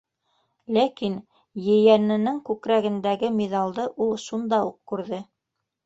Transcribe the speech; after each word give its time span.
Ләкин 0.77 1.17
ейәненең 1.75 2.41
күкрәгендәге 2.49 3.33
миҙалды 3.39 3.89
ул 4.09 4.15
шунда 4.29 4.65
уҡ 4.73 4.85
күрҙе. 4.95 5.27